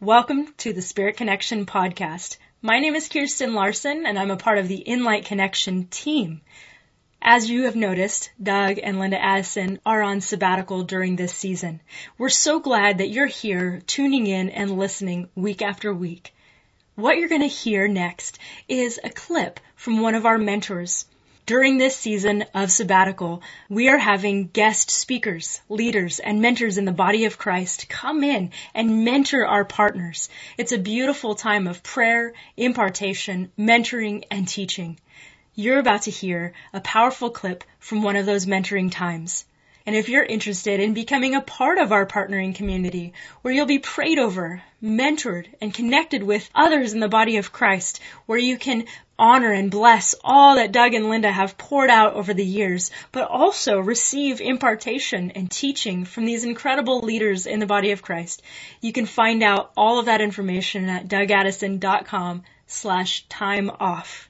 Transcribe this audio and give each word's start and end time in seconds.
Welcome 0.00 0.52
to 0.58 0.74
the 0.74 0.82
Spirit 0.82 1.16
Connection 1.16 1.64
podcast. 1.64 2.36
My 2.60 2.80
name 2.80 2.94
is 2.94 3.08
Kirsten 3.08 3.54
Larson 3.54 4.04
and 4.04 4.18
I'm 4.18 4.30
a 4.30 4.36
part 4.36 4.58
of 4.58 4.68
the 4.68 4.84
InLight 4.86 5.24
Connection 5.24 5.86
team. 5.86 6.42
As 7.22 7.48
you 7.48 7.62
have 7.62 7.76
noticed, 7.76 8.30
Doug 8.40 8.78
and 8.82 8.98
Linda 8.98 9.18
Addison 9.18 9.80
are 9.86 10.02
on 10.02 10.20
sabbatical 10.20 10.82
during 10.82 11.16
this 11.16 11.32
season. 11.32 11.80
We're 12.18 12.28
so 12.28 12.60
glad 12.60 12.98
that 12.98 13.08
you're 13.08 13.24
here 13.24 13.80
tuning 13.86 14.26
in 14.26 14.50
and 14.50 14.78
listening 14.78 15.30
week 15.34 15.62
after 15.62 15.94
week. 15.94 16.34
What 16.94 17.16
you're 17.16 17.30
going 17.30 17.40
to 17.40 17.46
hear 17.46 17.88
next 17.88 18.38
is 18.68 19.00
a 19.02 19.08
clip 19.08 19.60
from 19.76 20.02
one 20.02 20.14
of 20.14 20.26
our 20.26 20.36
mentors, 20.36 21.06
during 21.46 21.78
this 21.78 21.96
season 21.96 22.44
of 22.54 22.72
sabbatical, 22.72 23.40
we 23.68 23.88
are 23.88 23.98
having 23.98 24.48
guest 24.48 24.90
speakers, 24.90 25.60
leaders, 25.68 26.18
and 26.18 26.42
mentors 26.42 26.76
in 26.76 26.84
the 26.84 26.90
body 26.90 27.24
of 27.24 27.38
Christ 27.38 27.88
come 27.88 28.24
in 28.24 28.50
and 28.74 29.04
mentor 29.04 29.46
our 29.46 29.64
partners. 29.64 30.28
It's 30.58 30.72
a 30.72 30.78
beautiful 30.78 31.36
time 31.36 31.68
of 31.68 31.84
prayer, 31.84 32.32
impartation, 32.56 33.52
mentoring, 33.56 34.24
and 34.28 34.48
teaching. 34.48 34.98
You're 35.54 35.78
about 35.78 36.02
to 36.02 36.10
hear 36.10 36.52
a 36.72 36.80
powerful 36.80 37.30
clip 37.30 37.62
from 37.78 38.02
one 38.02 38.16
of 38.16 38.26
those 38.26 38.46
mentoring 38.46 38.90
times. 38.90 39.44
And 39.86 39.94
if 39.94 40.08
you're 40.08 40.24
interested 40.24 40.80
in 40.80 40.94
becoming 40.94 41.36
a 41.36 41.40
part 41.40 41.78
of 41.78 41.92
our 41.92 42.06
partnering 42.06 42.56
community, 42.56 43.12
where 43.42 43.54
you'll 43.54 43.66
be 43.66 43.78
prayed 43.78 44.18
over, 44.18 44.60
mentored, 44.82 45.46
and 45.60 45.72
connected 45.72 46.24
with 46.24 46.50
others 46.56 46.92
in 46.92 46.98
the 46.98 47.08
body 47.08 47.36
of 47.36 47.52
Christ, 47.52 48.00
where 48.26 48.38
you 48.38 48.58
can 48.58 48.86
honor 49.16 49.52
and 49.52 49.70
bless 49.70 50.16
all 50.24 50.56
that 50.56 50.72
Doug 50.72 50.92
and 50.92 51.08
Linda 51.08 51.30
have 51.30 51.56
poured 51.56 51.88
out 51.88 52.14
over 52.14 52.34
the 52.34 52.44
years, 52.44 52.90
but 53.12 53.28
also 53.28 53.78
receive 53.78 54.40
impartation 54.40 55.30
and 55.30 55.48
teaching 55.48 56.04
from 56.04 56.24
these 56.24 56.44
incredible 56.44 57.00
leaders 57.00 57.46
in 57.46 57.60
the 57.60 57.66
body 57.66 57.92
of 57.92 58.02
Christ. 58.02 58.42
You 58.80 58.92
can 58.92 59.06
find 59.06 59.42
out 59.42 59.70
all 59.76 60.00
of 60.00 60.06
that 60.06 60.20
information 60.20 60.88
at 60.88 61.06
dougaddison.com 61.06 62.42
slash 62.66 63.26
time 63.28 63.70
off. 63.70 64.28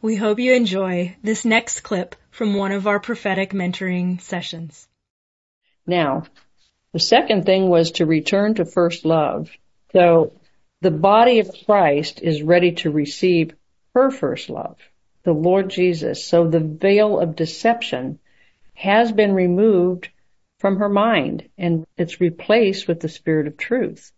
We 0.00 0.14
hope 0.14 0.38
you 0.38 0.54
enjoy 0.54 1.16
this 1.24 1.44
next 1.44 1.80
clip 1.80 2.14
from 2.30 2.54
one 2.54 2.70
of 2.70 2.86
our 2.86 3.00
prophetic 3.00 3.50
mentoring 3.50 4.20
sessions. 4.20 4.86
Now, 5.88 6.22
the 6.92 7.00
second 7.00 7.46
thing 7.46 7.68
was 7.68 7.90
to 7.92 8.06
return 8.06 8.54
to 8.54 8.64
first 8.64 9.04
love. 9.04 9.50
So 9.92 10.34
the 10.82 10.92
body 10.92 11.40
of 11.40 11.50
Christ 11.66 12.22
is 12.22 12.44
ready 12.44 12.72
to 12.76 12.92
receive 12.92 13.56
her 13.92 14.12
first 14.12 14.48
love, 14.48 14.76
the 15.24 15.32
Lord 15.32 15.68
Jesus. 15.68 16.24
So 16.24 16.46
the 16.46 16.60
veil 16.60 17.18
of 17.18 17.34
deception 17.34 18.20
has 18.74 19.10
been 19.10 19.32
removed 19.32 20.10
from 20.60 20.76
her 20.76 20.88
mind 20.88 21.48
and 21.58 21.84
it's 21.96 22.20
replaced 22.20 22.86
with 22.86 23.00
the 23.00 23.08
spirit 23.08 23.48
of 23.48 23.56
truth. 23.56 24.12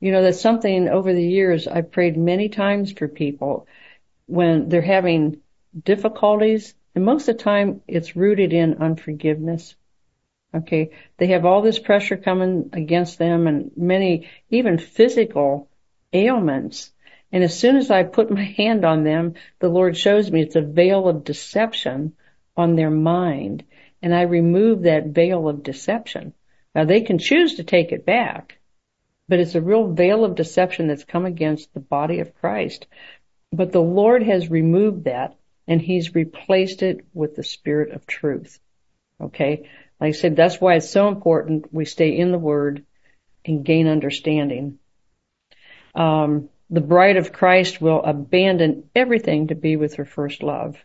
You 0.00 0.10
know, 0.10 0.24
that's 0.24 0.40
something 0.40 0.88
over 0.88 1.12
the 1.12 1.24
years 1.24 1.68
I've 1.68 1.92
prayed 1.92 2.16
many 2.16 2.48
times 2.48 2.90
for 2.90 3.06
people 3.06 3.68
when 4.26 4.68
they're 4.68 4.82
having 4.82 5.40
difficulties 5.84 6.74
and 6.94 7.04
most 7.04 7.28
of 7.28 7.36
the 7.36 7.42
time 7.42 7.82
it's 7.86 8.16
rooted 8.16 8.52
in 8.52 8.82
unforgiveness. 8.82 9.74
Okay. 10.54 10.90
They 11.18 11.28
have 11.28 11.44
all 11.44 11.60
this 11.60 11.78
pressure 11.78 12.16
coming 12.16 12.70
against 12.72 13.18
them 13.18 13.46
and 13.46 13.72
many 13.76 14.28
even 14.50 14.78
physical 14.78 15.68
ailments 16.12 16.92
and 17.32 17.42
as 17.42 17.58
soon 17.58 17.76
as 17.76 17.90
I 17.90 18.04
put 18.04 18.30
my 18.30 18.44
hand 18.56 18.84
on 18.84 19.04
them, 19.04 19.34
the 19.58 19.68
Lord 19.68 19.96
shows 19.96 20.30
me 20.30 20.42
it's 20.42 20.56
a 20.56 20.62
veil 20.62 21.08
of 21.08 21.24
deception 21.24 22.14
on 22.56 22.76
their 22.76 22.90
mind. 22.90 23.64
And 24.02 24.14
I 24.14 24.22
remove 24.22 24.82
that 24.82 25.08
veil 25.08 25.48
of 25.48 25.62
deception. 25.62 26.34
Now 26.74 26.84
they 26.84 27.00
can 27.00 27.18
choose 27.18 27.56
to 27.56 27.64
take 27.64 27.92
it 27.92 28.04
back, 28.04 28.58
but 29.28 29.40
it's 29.40 29.54
a 29.54 29.60
real 29.60 29.92
veil 29.92 30.24
of 30.24 30.34
deception 30.34 30.86
that's 30.86 31.04
come 31.04 31.24
against 31.24 31.72
the 31.72 31.80
body 31.80 32.20
of 32.20 32.34
Christ. 32.34 32.86
But 33.52 33.72
the 33.72 33.82
Lord 33.82 34.22
has 34.22 34.50
removed 34.50 35.04
that 35.04 35.36
and 35.68 35.80
he's 35.80 36.14
replaced 36.14 36.82
it 36.82 37.06
with 37.12 37.36
the 37.36 37.42
spirit 37.42 37.92
of 37.92 38.06
truth. 38.06 38.58
Okay. 39.20 39.68
Like 40.00 40.08
I 40.08 40.12
said, 40.12 40.36
that's 40.36 40.60
why 40.60 40.74
it's 40.74 40.90
so 40.90 41.08
important 41.08 41.72
we 41.72 41.84
stay 41.84 42.16
in 42.16 42.32
the 42.32 42.38
word 42.38 42.84
and 43.44 43.64
gain 43.64 43.86
understanding. 43.86 44.78
Um, 45.94 46.50
the 46.68 46.80
bride 46.80 47.16
of 47.16 47.32
Christ 47.32 47.80
will 47.80 48.02
abandon 48.02 48.90
everything 48.94 49.48
to 49.48 49.54
be 49.54 49.76
with 49.76 49.94
her 49.94 50.04
first 50.04 50.42
love. 50.42 50.76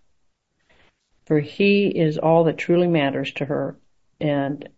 For 1.25 1.39
he 1.39 1.87
is 1.87 2.17
all 2.17 2.45
that 2.45 2.57
truly 2.57 2.87
matters 2.87 3.31
to 3.33 3.45
her 3.45 3.77
and 4.19 4.69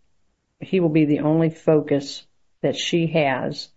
he 0.60 0.80
will 0.80 0.90
be 0.90 1.06
the 1.06 1.20
only 1.20 1.50
focus 1.50 2.26
that 2.62 2.76
she 2.76 3.08
has. 3.08 3.70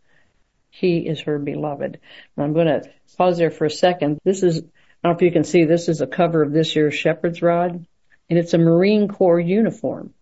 He 0.78 0.98
is 0.98 1.22
her 1.22 1.38
beloved. 1.38 1.98
And 2.36 2.44
I'm 2.44 2.52
going 2.52 2.66
to 2.66 2.82
pause 3.16 3.38
there 3.38 3.50
for 3.50 3.64
a 3.64 3.70
second. 3.70 4.18
This 4.24 4.42
is, 4.42 4.58
I 4.58 4.60
don't 4.60 5.12
know 5.12 5.16
if 5.16 5.22
you 5.22 5.32
can 5.32 5.44
see, 5.44 5.64
this 5.64 5.88
is 5.88 6.02
a 6.02 6.06
cover 6.06 6.42
of 6.42 6.52
this 6.52 6.76
year's 6.76 6.94
Shepherd's 6.94 7.40
Rod 7.40 7.86
and 8.28 8.38
it's 8.38 8.52
a 8.52 8.58
Marine 8.58 9.08
Corps 9.08 9.40
uniform. 9.40 10.12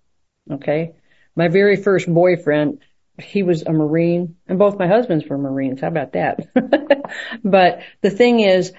Okay. 0.49 0.93
My 1.35 1.49
very 1.49 1.75
first 1.75 2.07
boyfriend, 2.07 2.79
he 3.21 3.43
was 3.43 3.63
a 3.63 3.73
Marine 3.73 4.37
and 4.47 4.59
both 4.59 4.79
my 4.79 4.87
husbands 4.87 5.27
were 5.27 5.39
Marines. 5.39 5.81
How 5.81 5.89
about 5.89 6.13
that? 6.13 6.47
but 7.45 7.81
the 8.01 8.11
thing 8.11 8.39
is, 8.39 8.73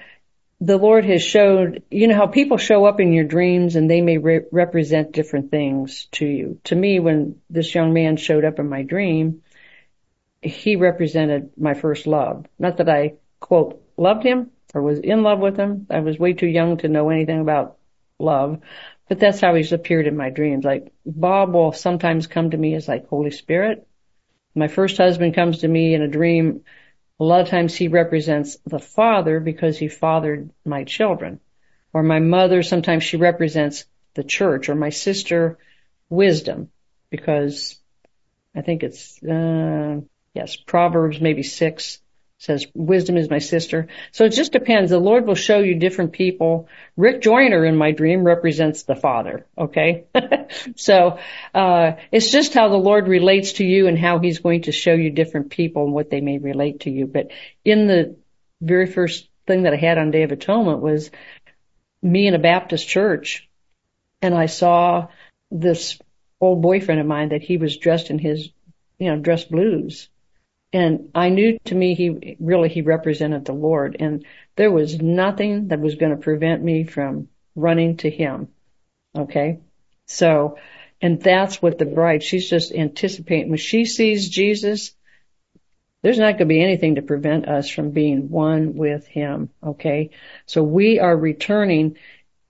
the 0.58 0.78
Lord 0.78 1.04
has 1.04 1.22
showed, 1.22 1.82
you 1.90 2.08
know 2.08 2.16
how 2.16 2.26
people 2.26 2.56
show 2.56 2.86
up 2.86 3.00
in 3.00 3.12
your 3.12 3.24
dreams 3.24 3.76
and 3.76 3.90
they 3.90 4.00
may 4.00 4.16
re- 4.16 4.46
represent 4.50 5.12
different 5.12 5.50
things 5.50 6.06
to 6.12 6.24
you. 6.24 6.58
To 6.64 6.74
me, 6.74 7.00
when 7.00 7.42
this 7.50 7.74
young 7.74 7.92
man 7.92 8.16
showed 8.16 8.46
up 8.46 8.58
in 8.58 8.66
my 8.66 8.82
dream, 8.82 9.42
he 10.46 10.76
represented 10.76 11.50
my 11.56 11.74
first 11.74 12.06
love. 12.06 12.46
Not 12.58 12.78
that 12.78 12.88
I, 12.88 13.14
quote, 13.40 13.82
loved 13.96 14.24
him 14.24 14.50
or 14.74 14.82
was 14.82 14.98
in 14.98 15.22
love 15.22 15.38
with 15.38 15.56
him. 15.56 15.86
I 15.90 16.00
was 16.00 16.18
way 16.18 16.32
too 16.32 16.46
young 16.46 16.78
to 16.78 16.88
know 16.88 17.10
anything 17.10 17.40
about 17.40 17.78
love. 18.18 18.60
But 19.08 19.20
that's 19.20 19.40
how 19.40 19.54
he's 19.54 19.72
appeared 19.72 20.06
in 20.06 20.16
my 20.16 20.30
dreams. 20.30 20.64
Like 20.64 20.92
Bob 21.04 21.52
will 21.52 21.72
sometimes 21.72 22.26
come 22.26 22.50
to 22.50 22.56
me 22.56 22.74
as 22.74 22.88
like 22.88 23.08
Holy 23.08 23.30
Spirit 23.30 23.86
my 24.56 24.68
first 24.68 24.96
husband 24.96 25.34
comes 25.34 25.58
to 25.58 25.68
me 25.68 25.94
in 25.94 26.00
a 26.00 26.08
dream. 26.08 26.62
A 27.20 27.24
lot 27.24 27.42
of 27.42 27.48
times 27.48 27.74
he 27.74 27.88
represents 27.88 28.56
the 28.64 28.78
father 28.78 29.38
because 29.38 29.78
he 29.78 29.88
fathered 29.88 30.50
my 30.64 30.84
children. 30.84 31.40
Or 31.92 32.02
my 32.02 32.20
mother, 32.20 32.62
sometimes 32.62 33.04
she 33.04 33.18
represents 33.18 33.84
the 34.14 34.24
church. 34.24 34.70
Or 34.70 34.74
my 34.74 34.88
sister, 34.88 35.58
wisdom, 36.08 36.70
because 37.10 37.78
I 38.54 38.62
think 38.62 38.82
it's, 38.82 39.22
uh, 39.22 40.00
yes, 40.36 40.56
Proverbs 40.56 41.20
maybe 41.20 41.42
six 41.42 42.00
says 42.38 42.66
wisdom 42.74 43.16
is 43.16 43.30
my 43.30 43.38
sister. 43.38 43.88
So 44.12 44.24
it 44.24 44.30
just 44.30 44.52
depends. 44.52 44.90
The 44.90 44.98
Lord 44.98 45.26
will 45.26 45.34
show 45.34 45.60
you 45.60 45.74
different 45.74 46.12
people. 46.12 46.68
Rick 46.96 47.22
Joyner 47.22 47.64
in 47.64 47.76
my 47.76 47.92
dream 47.92 48.24
represents 48.24 48.82
the 48.82 48.94
father. 48.94 49.46
Okay. 49.56 50.04
so, 50.76 51.18
uh, 51.54 51.92
it's 52.12 52.30
just 52.30 52.52
how 52.52 52.68
the 52.68 52.76
Lord 52.76 53.08
relates 53.08 53.54
to 53.54 53.64
you 53.64 53.86
and 53.86 53.98
how 53.98 54.18
he's 54.18 54.40
going 54.40 54.62
to 54.62 54.72
show 54.72 54.92
you 54.92 55.10
different 55.10 55.50
people 55.50 55.84
and 55.84 55.94
what 55.94 56.10
they 56.10 56.20
may 56.20 56.36
relate 56.38 56.80
to 56.80 56.90
you. 56.90 57.06
But 57.06 57.30
in 57.64 57.86
the 57.86 58.16
very 58.60 58.86
first 58.86 59.28
thing 59.46 59.62
that 59.62 59.72
I 59.72 59.76
had 59.76 59.96
on 59.96 60.10
Day 60.10 60.22
of 60.22 60.32
Atonement 60.32 60.80
was 60.80 61.10
me 62.02 62.26
in 62.26 62.34
a 62.34 62.38
Baptist 62.38 62.86
church 62.86 63.48
and 64.20 64.34
I 64.34 64.46
saw 64.46 65.08
this 65.50 65.98
old 66.40 66.60
boyfriend 66.60 67.00
of 67.00 67.06
mine 67.06 67.30
that 67.30 67.42
he 67.42 67.56
was 67.56 67.78
dressed 67.78 68.10
in 68.10 68.18
his, 68.18 68.50
you 68.98 69.10
know, 69.10 69.18
dress 69.18 69.44
blues 69.44 70.10
and 70.76 71.08
I 71.14 71.30
knew 71.30 71.58
to 71.64 71.74
me 71.74 71.94
he 71.94 72.36
really 72.38 72.68
he 72.68 72.82
represented 72.82 73.46
the 73.46 73.54
Lord 73.54 73.96
and 73.98 74.26
there 74.56 74.70
was 74.70 75.00
nothing 75.00 75.68
that 75.68 75.80
was 75.80 75.94
going 75.94 76.10
to 76.10 76.22
prevent 76.22 76.62
me 76.62 76.84
from 76.84 77.28
running 77.54 77.96
to 77.98 78.10
him. 78.10 78.48
Okay. 79.16 79.60
So, 80.04 80.58
and 81.00 81.18
that's 81.18 81.62
what 81.62 81.78
the 81.78 81.86
bride, 81.86 82.22
she's 82.22 82.50
just 82.50 82.72
anticipating 82.72 83.48
when 83.48 83.56
she 83.56 83.86
sees 83.86 84.28
Jesus, 84.28 84.94
there's 86.02 86.18
not 86.18 86.32
going 86.32 86.40
to 86.40 86.44
be 86.44 86.62
anything 86.62 86.96
to 86.96 87.02
prevent 87.02 87.48
us 87.48 87.70
from 87.70 87.92
being 87.92 88.28
one 88.28 88.74
with 88.74 89.06
him. 89.06 89.48
Okay. 89.64 90.10
So 90.44 90.62
we 90.62 91.00
are 91.00 91.16
returning 91.16 91.96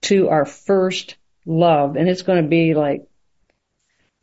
to 0.03 0.31
our 0.31 0.45
first 0.45 1.15
love 1.45 1.95
and 1.95 2.09
it's 2.09 2.23
going 2.23 2.43
to 2.43 2.49
be 2.49 2.75
like 2.75 3.07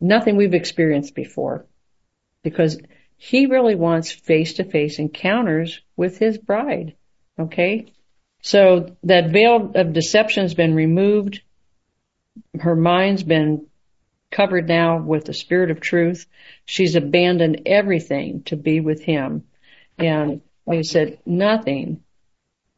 nothing 0.02 0.36
we've 0.36 0.54
experienced 0.54 1.16
before 1.16 1.66
because 2.44 2.78
he 3.24 3.46
really 3.46 3.76
wants 3.76 4.12
face 4.12 4.56
to 4.56 4.66
face 4.66 5.00
encounters 5.00 5.80
with 5.96 6.18
his 6.18 6.38
bride. 6.38 6.94
Okay? 7.40 7.86
So 8.42 8.98
that 9.04 9.30
veil 9.30 9.72
of 9.76 9.94
deception 9.94 10.44
has 10.44 10.54
been 10.54 10.76
removed. 10.76 11.42
Her 12.60 12.76
mind's 12.76 13.24
been 13.24 13.68
covered 14.30 14.68
now 14.68 14.98
with 14.98 15.24
the 15.24 15.34
spirit 15.34 15.72
of 15.72 15.80
truth. 15.80 16.28
She's 16.66 16.98
abandoned 16.98 17.62
everything 17.66 18.44
to 18.48 18.58
be 18.58 18.82
with 18.82 19.02
him. 19.02 19.46
And 19.98 20.42
like 20.66 20.80
I 20.80 20.82
said, 20.82 21.20
nothing, 21.26 22.04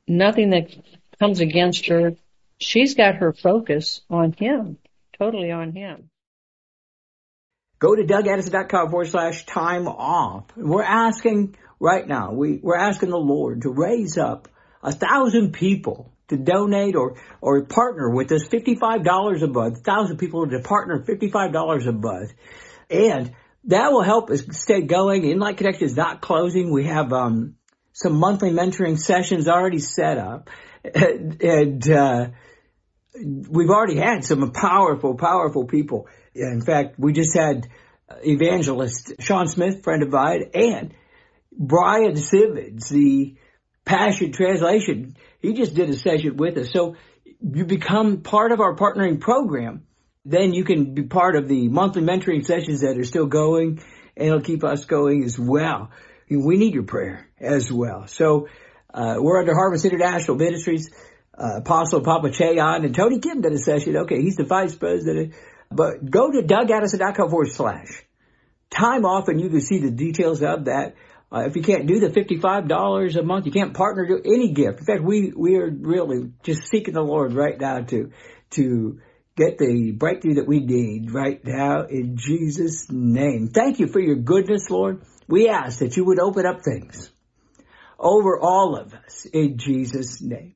nothing 0.08 0.52
that 0.52 0.76
comes 1.18 1.40
against 1.40 1.88
her. 1.88 2.18
She's 2.60 2.94
got 2.94 3.16
her 3.16 3.34
focus 3.34 4.02
on 4.12 4.34
him, 4.34 4.78
totally 5.18 5.50
on 5.50 5.72
him. 5.72 6.12
Go 7.86 7.96
to 7.96 8.04
dougaddison.com 8.04 8.90
forward 8.90 9.10
slash 9.10 9.46
time 9.46 9.88
off. 9.88 10.46
We're 10.56 10.82
asking 10.82 11.56
right 11.80 12.08
now, 12.08 12.34
we, 12.34 12.58
we're 12.60 12.80
asking 12.80 13.12
the 13.12 13.18
Lord 13.18 13.62
to 13.62 13.70
raise 13.70 14.18
up 14.18 14.48
a 14.82 14.92
thousand 14.92 15.54
people 15.54 16.12
to 16.30 16.36
donate 16.36 16.96
or, 16.96 17.18
or 17.42 17.64
partner 17.66 18.10
with 18.10 18.32
us 18.32 18.48
$55 18.48 19.44
a 19.44 19.48
month, 19.48 19.84
thousand 19.84 20.18
people 20.18 20.50
to 20.50 20.62
partner 20.62 21.06
$55 21.08 21.88
a 21.88 21.92
month. 21.92 22.34
And 22.90 23.36
that 23.66 23.92
will 23.92 24.02
help 24.02 24.32
us 24.32 24.44
stay 24.58 24.82
going. 24.82 25.22
InLight 25.22 25.58
Connection 25.58 25.86
is 25.86 25.96
not 25.96 26.22
closing. 26.22 26.72
We 26.72 26.86
have, 26.86 27.14
um, 27.14 27.54
some 27.94 28.16
monthly 28.16 28.50
mentoring 28.50 28.98
sessions 28.98 29.48
already 29.48 29.78
set 29.78 30.18
up. 30.18 30.50
And, 30.84 31.40
and 31.44 31.92
uh, 31.92 32.30
we've 33.24 33.70
already 33.70 33.98
had 33.98 34.24
some 34.24 34.52
powerful, 34.52 35.16
powerful 35.16 35.66
people. 35.66 36.08
In 36.34 36.62
fact, 36.62 37.00
we 37.00 37.14
just 37.14 37.36
had 37.36 37.68
evangelist 38.24 39.14
Sean 39.20 39.48
Smith, 39.48 39.84
friend 39.84 40.04
of 40.04 40.10
mine, 40.10 40.50
and 40.54 40.94
Brian 41.52 42.16
Simmons, 42.18 42.90
the 42.90 43.36
Passion 43.86 44.32
Translation. 44.32 45.16
He 45.40 45.54
just 45.54 45.76
did 45.76 45.90
a 45.90 45.96
session 45.96 46.38
with 46.38 46.58
us. 46.58 46.72
So 46.72 46.96
you 47.42 47.66
become 47.66 48.22
part 48.22 48.52
of 48.52 48.60
our 48.60 48.76
partnering 48.76 49.20
program. 49.20 49.86
Then 50.26 50.54
you 50.54 50.64
can 50.64 50.94
be 50.94 51.04
part 51.04 51.36
of 51.36 51.48
the 51.48 51.68
monthly 51.70 52.02
mentoring 52.02 52.46
sessions 52.46 52.82
that 52.82 52.98
are 52.98 53.04
still 53.04 53.28
going 53.28 53.82
and 54.18 54.28
it'll 54.28 54.42
keep 54.42 54.64
us 54.64 54.86
going 54.86 55.24
as 55.24 55.38
well. 55.38 55.92
We 56.30 56.58
need 56.58 56.74
your 56.74 56.84
prayer 56.84 57.30
as 57.40 57.72
well. 57.72 58.08
So, 58.08 58.48
uh, 58.92 59.18
we're 59.20 59.40
under 59.40 59.54
Harvest 59.54 59.86
International 59.86 60.38
Ministries 60.38 60.90
uh, 61.38 61.58
Apostle 61.58 62.02
Papa 62.02 62.30
Ché 62.30 62.62
Ahn 62.62 62.86
and 62.86 62.96
Tony 62.96 63.20
Kim 63.20 63.42
did 63.42 63.52
a 63.52 63.58
session. 63.58 63.98
Okay, 63.98 64.22
he's 64.22 64.36
the 64.36 64.46
vice 64.46 64.76
president. 64.76 65.34
But 65.72 66.10
go 66.10 66.32
to 66.32 66.42
dougaddison.com 66.42 67.30
forward 67.30 67.52
slash 67.52 68.04
time 68.70 69.06
off 69.06 69.28
and 69.28 69.42
you 69.42 69.50
can 69.50 69.62
see 69.62 69.80
the 69.80 69.92
details 69.92 70.42
of 70.44 70.66
that. 70.66 70.96
Uh, 71.32 71.46
if 71.48 71.56
you 71.56 71.64
can't 71.64 71.88
do 71.88 72.00
the 72.00 72.10
$55 72.10 73.18
a 73.18 73.24
month, 73.24 73.46
you 73.46 73.52
can't 73.52 73.74
partner 73.74 74.08
to 74.08 74.22
any 74.26 74.54
gift. 74.54 74.80
In 74.80 74.86
fact, 74.86 75.04
we, 75.04 75.34
we 75.36 75.56
are 75.56 75.70
really 75.70 76.32
just 76.44 76.68
seeking 76.68 76.94
the 76.94 77.02
Lord 77.02 77.34
right 77.34 77.60
now 77.60 77.82
to, 77.82 78.12
to 78.52 79.00
get 79.36 79.58
the 79.58 79.92
breakthrough 79.92 80.36
that 80.36 80.48
we 80.48 80.60
need 80.60 81.12
right 81.12 81.44
now 81.44 81.86
in 81.88 82.16
Jesus' 82.16 82.90
name. 82.90 83.50
Thank 83.50 83.80
you 83.80 83.88
for 83.88 84.00
your 84.00 84.16
goodness, 84.16 84.70
Lord. 84.70 85.02
We 85.28 85.50
ask 85.50 85.80
that 85.80 85.98
you 85.98 86.06
would 86.06 86.20
open 86.20 86.46
up 86.46 86.62
things 86.64 87.12
over 88.00 88.40
all 88.40 88.78
of 88.78 88.94
us 88.94 89.26
in 89.26 89.58
Jesus' 89.58 90.22
name. 90.22 90.56